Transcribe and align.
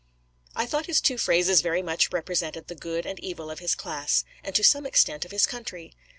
I 0.55 0.65
thought 0.65 0.87
his 0.87 0.99
two 0.99 1.19
phrases 1.19 1.61
very 1.61 1.83
much 1.83 2.11
represented 2.11 2.65
the 2.65 2.73
good 2.73 3.05
and 3.05 3.19
evil 3.19 3.51
of 3.51 3.59
his 3.59 3.75
class, 3.75 4.25
and 4.43 4.55
to 4.55 4.63
some 4.63 4.87
extent 4.87 5.25
of 5.25 5.31
his 5.31 5.45
country. 5.45 5.93